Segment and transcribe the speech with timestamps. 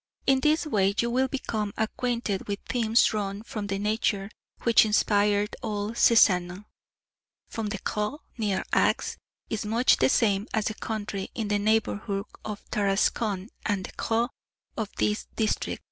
[0.25, 4.31] In this way you will become acquainted with themes drawn from the nature
[4.63, 6.65] which inspired old Cézanne.
[7.49, 9.17] For the Crau near Aix
[9.51, 14.29] is much the same as the country in the neighbourhood of Tarascon and the Crau
[14.75, 15.79] of this district.